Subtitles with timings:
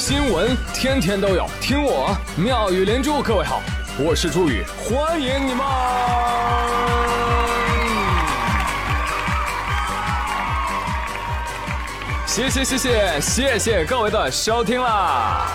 [0.00, 3.20] 新闻天天都有，听我妙语连珠。
[3.22, 3.62] 各位好，
[3.98, 5.62] 我是朱宇，欢迎你们！
[12.26, 15.46] 谢谢谢谢谢谢各位的收听啦！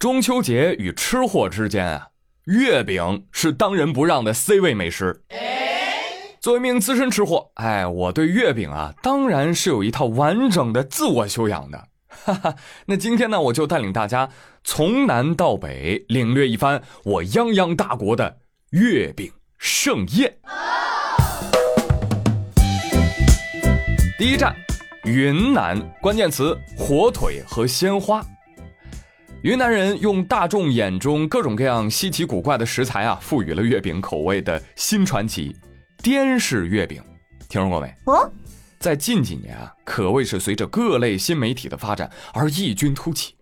[0.00, 2.08] 中秋节与吃货之间啊，
[2.46, 5.22] 月饼是当仁不让的 C 位美食。
[6.44, 11.88] 作为一名资深吃货，哎，我对月饼啊，当然是有一套完整的自我修养的。
[12.06, 14.28] 哈哈，那今天呢，我就带领大家
[14.62, 18.40] 从南到北领略一番我泱泱大国的
[18.72, 20.36] 月饼盛宴。
[24.18, 24.54] 第一站，
[25.04, 28.22] 云南，关键词火腿和鲜花。
[29.40, 35.56] 云南人用大众眼中各种各样稀奇古怪的食材啊，赋予了月饼口味的新传奇。
[36.04, 37.02] 滇式月饼，
[37.48, 37.94] 听说过没？
[38.04, 38.30] 哦，
[38.78, 43.34] 在近几年啊，可谓是随着各类新媒体的发展而异军突起。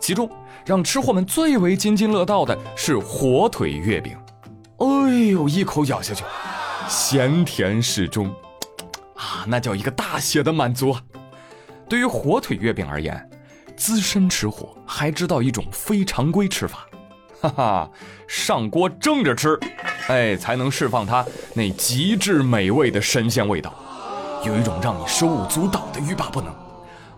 [0.00, 0.28] 其中
[0.66, 4.18] 让吃货们最为津津乐道的是火腿月饼。
[4.78, 6.24] 哎呦，一口咬下去，
[6.88, 8.26] 咸甜适中，
[9.14, 11.00] 啊，那叫一个大写的满足啊！
[11.88, 13.30] 对于火腿月饼而言，
[13.76, 16.84] 资深吃货还知道一种非常规吃法。
[17.40, 17.90] 哈哈，
[18.26, 19.56] 上锅蒸着吃，
[20.08, 23.74] 哎，才能释放它那极致美味的神仙味道，
[24.44, 26.52] 有一种让你手舞足蹈的欲罢不能。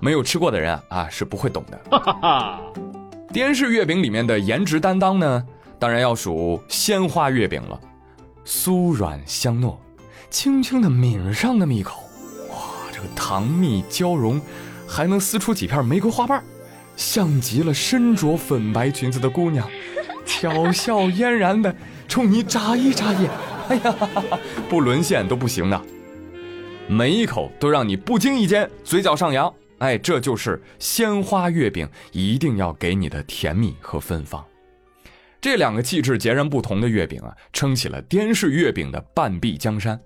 [0.00, 1.80] 没有吃过的人啊啊是不会懂的。
[1.90, 2.60] 哈哈哈，
[3.32, 5.46] 滇式月饼里面的颜值担当呢，
[5.78, 7.78] 当然要数鲜花月饼了，
[8.44, 9.76] 酥软香糯，
[10.30, 12.02] 轻轻的抿上那么一口，
[12.48, 12.56] 哇，
[12.92, 14.40] 这个糖蜜交融，
[14.88, 16.42] 还能撕出几片玫瑰花瓣，
[16.96, 19.68] 像极了身着粉白裙子的姑娘。
[20.40, 21.74] 巧笑嫣然的
[22.08, 23.30] 冲你眨一眨眼，
[23.68, 23.94] 哎呀，
[24.70, 25.78] 不沦陷都不行呢。
[26.88, 34.42] 每一口都让你不经意间嘴角上扬，哎，这就是鲜花月饼一定要给你的甜蜜和芬芳。
[35.42, 40.00] 这两个气质截然不同的月饼啊，撑起了滇式月饼的半壁江山。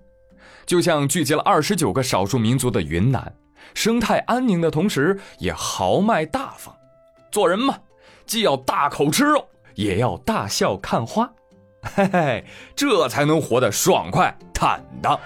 [0.65, 3.33] 就像聚集了二十九个少数民族的云南，
[3.73, 6.75] 生态安宁的同时也豪迈大方。
[7.31, 7.77] 做人嘛，
[8.25, 9.47] 既要大口吃肉。
[9.75, 11.29] 也要大笑看花，
[11.95, 15.19] 嘿嘿，这才能活得爽快坦荡。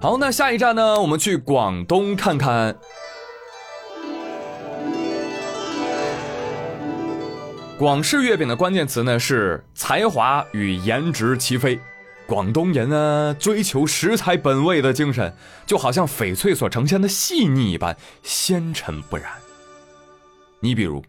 [0.00, 1.00] 好，那下一站呢？
[1.00, 2.74] 我们去广东看看。
[7.78, 11.78] 广式月饼的关键词呢是才华与颜值齐飞。
[12.30, 15.34] 广东人呢，追求食材本味的精神，
[15.66, 19.32] 就好像翡翠所呈现的细腻一般纤尘不染。
[20.60, 21.02] 你比如，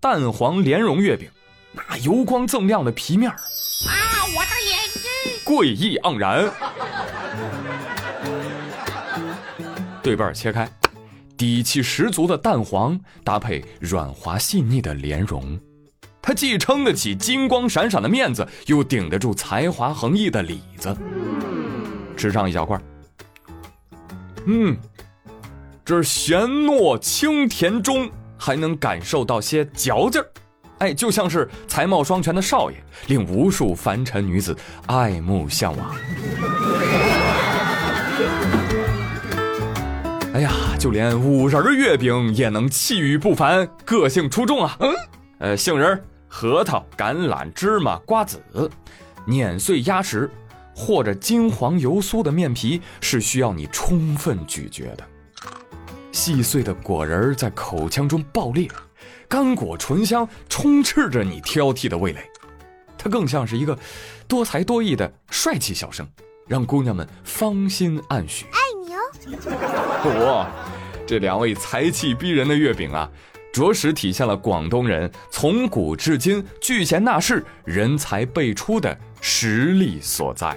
[0.00, 1.28] 蛋黄莲蓉月饼，
[1.74, 5.02] 那油光锃亮的皮面儿啊，我的眼睛，
[5.44, 6.50] 贵意盎然。
[10.02, 10.66] 对半切开，
[11.36, 15.60] 底气十足的蛋黄搭配软滑细腻的莲蓉。
[16.26, 20.92] 它既撑得起金光闪闪的面子，又顶得住才华横溢的里子。
[22.16, 22.76] 吃上一小块，
[24.46, 24.76] 嗯，
[25.84, 30.26] 这咸糯清甜中还能感受到些嚼劲儿，
[30.78, 32.76] 哎，就像是才貌双全的少爷，
[33.06, 35.94] 令无数凡尘女子爱慕向往。
[40.34, 44.76] 哎呀，就连五仁月饼也能气宇不凡，个性出众啊！
[44.80, 44.92] 嗯，
[45.38, 46.02] 呃，杏仁。
[46.38, 48.38] 核桃、橄榄、芝麻、瓜子，
[49.24, 50.30] 碾碎压实，
[50.74, 55.04] 或者金黄油酥的面皮是需要你充分咀嚼的。
[56.12, 58.68] 细碎的果仁在口腔中爆裂，
[59.26, 62.20] 干果醇香充斥着你挑剔的味蕾。
[62.98, 63.78] 它更像是一个
[64.28, 66.06] 多才多艺的帅气小生，
[66.46, 68.44] 让姑娘们芳心暗许。
[68.52, 69.00] 爱你哦！
[70.26, 70.50] 哇，
[71.06, 73.10] 这两位才气逼人的月饼啊！
[73.56, 80.54] 着实体现了广东人从古至今聚贤纳士、人才辈出的实力所在。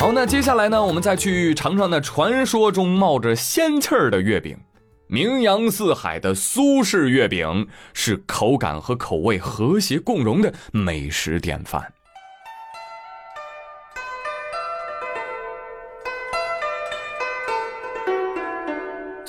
[0.00, 4.58] 好，那接下来呢，我们再去尝尝那传说中冒着仙气儿的月饼。
[5.06, 11.80] 名扬四海的苏式月饼是口感和口味和谐共融的美食典范。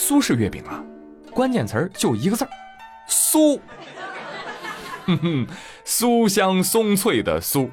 [0.07, 0.81] 苏式月饼啊，
[1.31, 2.49] 关键词儿就一个字儿，
[3.09, 3.59] 酥。
[5.05, 5.47] 哼哼，
[5.85, 7.69] 酥香松脆的酥，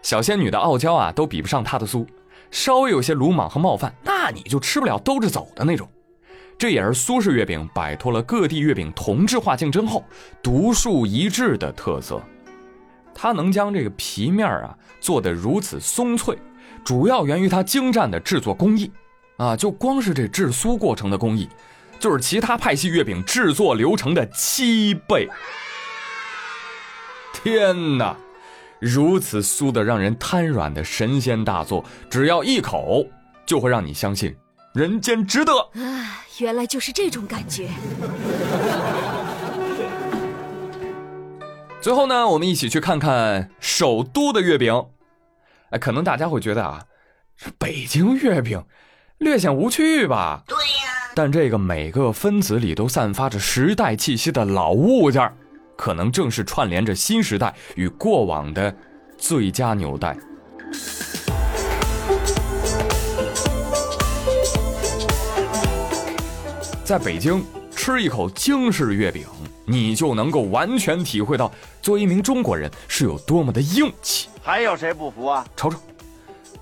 [0.00, 2.06] 小仙女的傲娇啊，都比不上她的酥。
[2.50, 5.86] 稍微有些鲁莽和冒犯，那你就吃不了兜着走的那种。
[6.56, 10.02] 这也是苏式月饼摆脱了各地月饼同质化竞争后
[10.42, 12.22] 独树一帜的特色。
[13.14, 16.38] 它能将这个皮面啊做得如此松脆，
[16.82, 18.90] 主要源于它精湛的制作工艺，
[19.36, 21.48] 啊，就光是这制酥过程的工艺，
[21.98, 25.28] 就是其他派系月饼制作流程的七倍。
[27.32, 28.16] 天哪，
[28.80, 33.06] 如此酥的让人瘫软的神仙大作，只要一口
[33.44, 34.34] 就会让你相信
[34.72, 35.52] 人间值得。
[35.52, 37.68] 啊，原来就是这种感觉。
[41.80, 44.86] 最后呢，我们一起去看看首都的月饼。
[45.70, 46.84] 哎，可能大家会觉得啊，
[47.58, 48.64] 北京月饼
[49.24, 50.42] 略显无趣吧？
[50.46, 50.92] 对呀。
[51.14, 55.32] 但这个每个分子里都散发着时代气息的老物件，
[55.76, 58.72] 可能正是串联着新时代与过往的
[59.16, 60.16] 最佳纽带。
[66.84, 67.42] 在北京
[67.74, 69.26] 吃一口京式月饼。
[69.66, 71.50] 你就能够完全体会到，
[71.80, 74.28] 做一名中国人是有多么的硬气。
[74.42, 75.42] 还有谁不服啊？
[75.56, 75.78] 瞅瞅，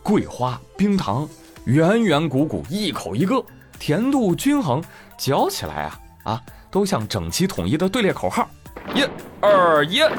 [0.05, 1.29] 桂花、冰糖，
[1.65, 3.41] 圆圆鼓鼓，一口一个，
[3.79, 4.83] 甜度均衡，
[5.17, 6.43] 嚼起来啊啊，
[6.73, 8.49] 都像整齐统一的队列口号：
[8.95, 9.05] 一、
[9.41, 10.01] 二、一。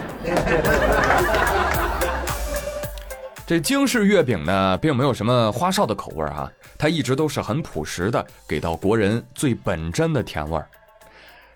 [3.45, 10.65] 这京式月饼呢，并没有什么花哨的口味啊，它一直都是很朴实的，给到国人最本真的甜味儿。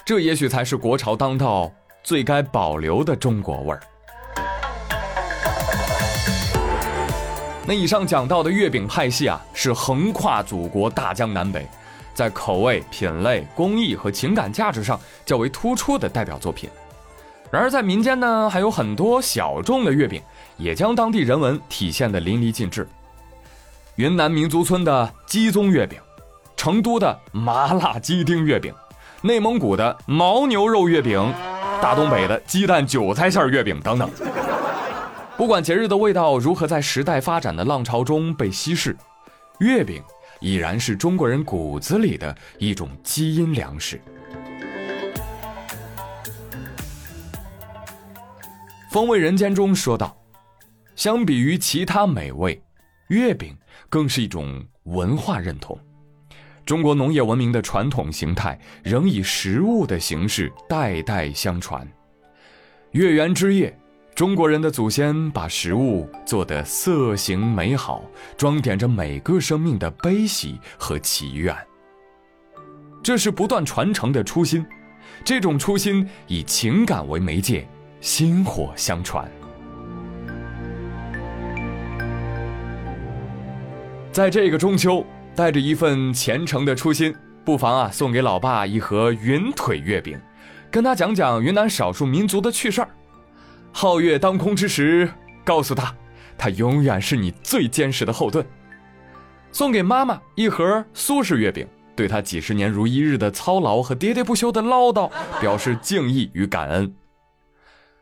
[0.04, 1.72] 这也许才是国潮当道
[2.04, 3.80] 最该保留的中国味儿。
[7.70, 11.68] 那以上讲到的月饼派系啊，是横跨祖国大江南北，
[12.14, 16.70] 在口味、品类、工艺和情感价值上较为突出的代表作品。
[17.52, 20.22] 然而在民间呢，还有很多小众的月饼，
[20.56, 22.88] 也将当地人文体现的淋漓尽致。
[23.98, 26.00] 云南民族村的鸡枞月饼，
[26.56, 28.74] 成都的麻辣鸡丁月饼。
[29.22, 31.34] 内蒙古的牦牛肉月饼，
[31.82, 34.10] 大东北的鸡蛋韭菜馅月饼等等。
[35.38, 38.98] 不管节日的味道如何在时代发展的浪潮中被稀释，
[39.60, 40.02] 月饼
[40.40, 44.02] 已然是中国人骨子里的一种基因粮食。
[48.92, 50.18] 风味人间中说道
[50.98, 52.60] ：“相比于其他美味，
[53.10, 53.56] 月饼
[53.90, 55.78] 更是一种文化认同。”
[56.66, 61.88] 中国农业文明的传统形态仍以食物的形式代代相传。
[62.92, 63.78] 月圆之夜，
[64.18, 68.02] 中国人的祖先把食物做得色形美好，
[68.36, 71.56] 装点着每个生命的悲喜和祈愿。
[73.04, 74.66] 这是不断传承的初心，
[75.24, 77.70] 这种初心以情感为媒介，
[78.02, 79.30] 薪火相传。
[84.12, 85.06] 在这个中秋。
[85.36, 87.16] 带着一份虔诚的初心，
[87.46, 90.20] 不妨啊送给老爸一盒云腿月饼，
[90.72, 92.90] 跟他讲讲云南少数民族的趣事儿。
[93.74, 95.10] 皓月当空之时，
[95.44, 95.96] 告诉他，
[96.38, 98.46] 他永远是你最坚实的后盾。
[99.52, 106.94] 送给妈妈一盒苏式月饼，对他几十年如一日的操劳和喋喋不休的唠叨表示敬意与感恩。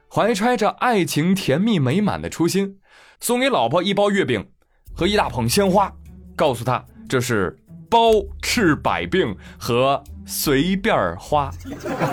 [0.09, 2.77] 怀揣着爱情甜蜜美满的初心，
[3.19, 4.47] 送给老婆一包月饼
[4.93, 5.91] 和一大捧鲜花，
[6.35, 6.83] 告诉他。
[7.07, 7.55] 这是
[7.89, 11.51] 包治百病和随便花，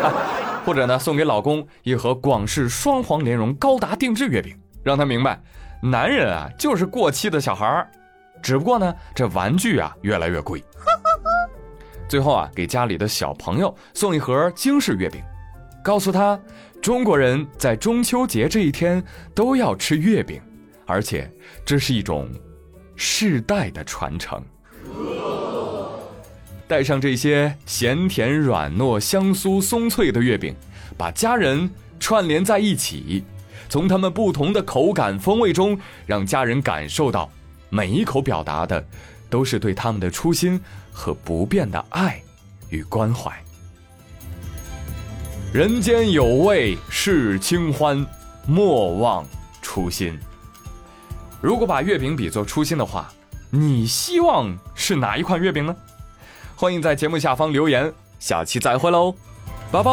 [0.66, 5.40] 或者呢，送给老公一盒广式双黄莲蓉高达定制月饼，让他明白，
[5.82, 7.90] 男人啊就是过期的小孩儿，
[8.42, 10.62] 只不过呢，这玩具啊越来越贵。
[12.08, 15.22] 最后啊，给家里的小朋友送一盒京式月饼，
[15.82, 16.38] 告诉他，
[16.82, 19.02] 中国人在中秋节这一天
[19.34, 20.38] 都要吃月饼，
[20.86, 21.32] 而且
[21.64, 22.28] 这是一种
[22.96, 24.44] 世代的传承。
[26.72, 30.56] 带上这些咸甜软糯、香酥松脆的月饼，
[30.96, 33.22] 把家人串联在一起，
[33.68, 37.30] 从他们不同的口感风味中，让家人感受到
[37.68, 38.82] 每一口表达的
[39.28, 40.58] 都是对他们的初心
[40.90, 42.18] 和不变的爱
[42.70, 43.30] 与关怀。
[45.52, 48.02] 人间有味是清欢，
[48.46, 49.26] 莫忘
[49.60, 50.18] 初心。
[51.42, 53.12] 如果把月饼比作初心的话，
[53.50, 55.76] 你希望是哪一款月饼呢？
[56.62, 59.12] 欢迎在节目下方留言，下期再会喽，
[59.72, 59.90] 拜拜。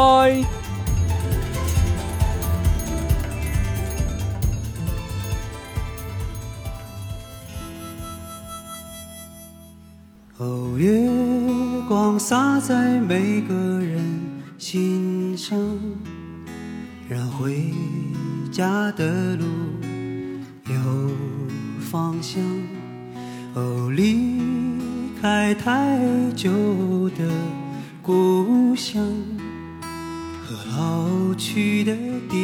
[10.38, 11.09] 哦，月
[11.88, 13.99] 光洒在每个人
[14.59, 15.57] 心上，
[17.09, 17.73] 让回
[18.51, 19.45] 家的路
[20.67, 20.75] 有
[21.79, 22.39] 方向。
[23.55, 24.38] 哦，离。
[25.21, 25.99] 开太
[26.33, 26.49] 久
[27.09, 27.29] 的
[28.01, 29.05] 故乡
[30.45, 31.93] 和老去的
[32.29, 32.39] 爹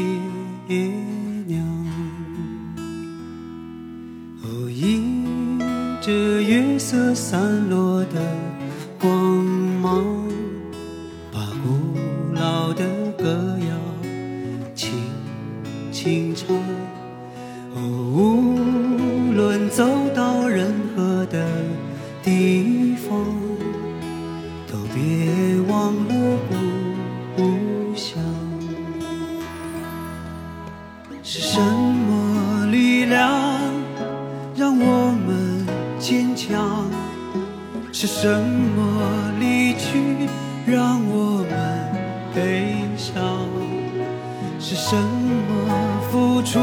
[1.46, 1.66] 娘。
[4.44, 5.58] 哦，迎
[6.02, 8.45] 着月色散落的。
[25.36, 26.56] 别忘了，不
[27.36, 28.24] 不，想
[31.22, 33.30] 是什么力量
[34.56, 35.68] 让我们
[36.00, 36.90] 坚强？
[37.92, 40.30] 是什么离去
[40.66, 41.92] 让我们
[42.34, 43.22] 悲伤？
[44.58, 45.50] 是什么
[46.10, 46.60] 付出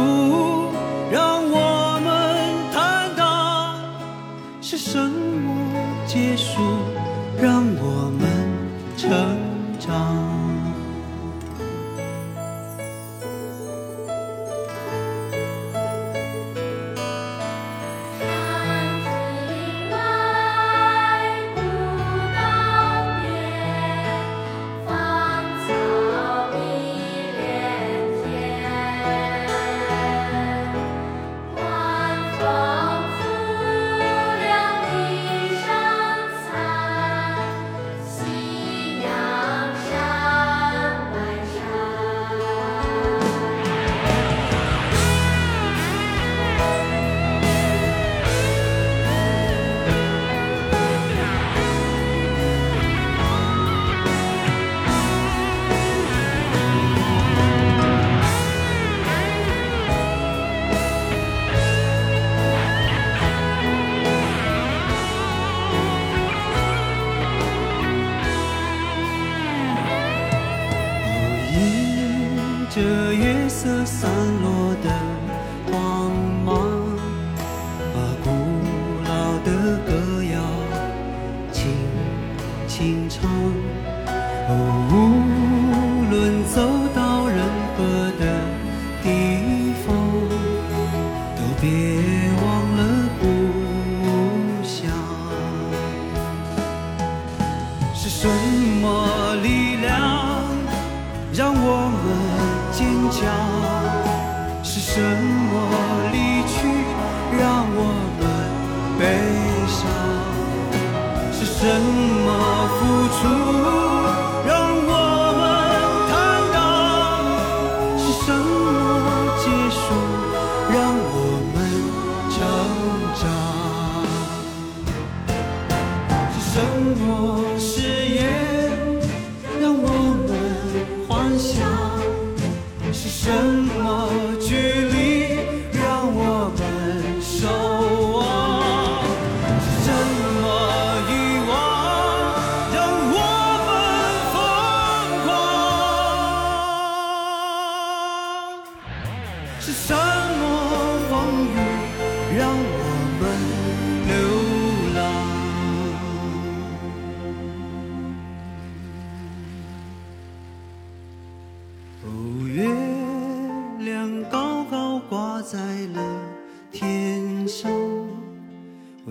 [1.10, 2.10] 让我们
[2.72, 3.76] 坦荡？
[4.62, 5.54] 是什么
[6.06, 6.58] 结束
[7.38, 8.31] 让我们？
[9.02, 9.31] return.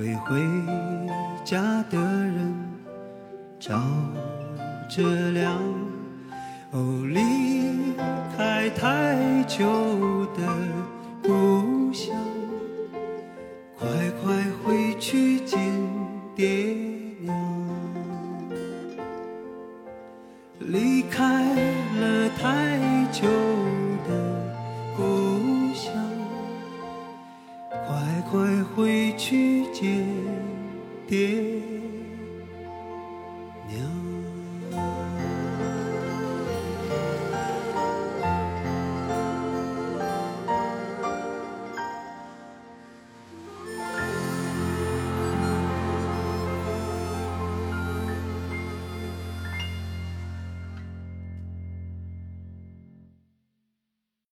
[0.01, 0.41] 为回
[1.45, 2.55] 家的人
[3.59, 3.79] 照
[4.89, 5.55] 着亮。
[6.71, 7.19] 哦离
[8.35, 10.41] 开太久的
[28.31, 28.39] 快
[28.73, 30.07] 回去见
[31.05, 31.60] 爹。